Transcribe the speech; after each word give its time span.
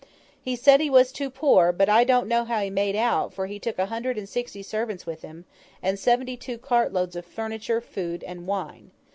He 0.41 0.55
said 0.55 0.81
he 0.81 0.89
was 0.89 1.11
too 1.11 1.29
poor; 1.29 1.71
but 1.71 1.87
I 1.87 2.03
don't 2.05 2.27
know 2.27 2.43
how 2.43 2.59
he 2.61 2.71
made 2.71 2.95
that 2.95 2.99
out, 3.03 3.35
for 3.35 3.45
he 3.45 3.59
took 3.59 3.77
a 3.77 3.85
hundred 3.85 4.17
and 4.17 4.27
sixty 4.27 4.63
servants 4.63 5.05
with 5.05 5.21
him, 5.21 5.45
and 5.79 5.99
seventy 5.99 6.35
two 6.35 6.57
cart 6.57 6.91
loads 6.91 7.15
of 7.15 7.23
furniture, 7.23 7.81
food, 7.81 8.23
and 8.23 8.47
wine. 8.47 8.89